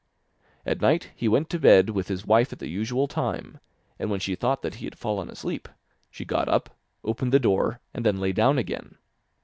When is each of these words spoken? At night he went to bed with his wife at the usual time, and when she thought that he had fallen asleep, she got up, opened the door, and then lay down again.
At 0.65 0.81
night 0.81 1.11
he 1.15 1.27
went 1.27 1.47
to 1.51 1.59
bed 1.59 1.91
with 1.91 2.07
his 2.07 2.25
wife 2.25 2.51
at 2.51 2.57
the 2.57 2.67
usual 2.67 3.07
time, 3.07 3.59
and 3.99 4.09
when 4.09 4.19
she 4.19 4.33
thought 4.33 4.63
that 4.63 4.73
he 4.81 4.87
had 4.87 4.97
fallen 4.97 5.29
asleep, 5.29 5.69
she 6.09 6.25
got 6.25 6.49
up, 6.49 6.71
opened 7.03 7.31
the 7.31 7.39
door, 7.39 7.81
and 7.93 8.03
then 8.03 8.17
lay 8.19 8.31
down 8.31 8.57
again. 8.57 8.95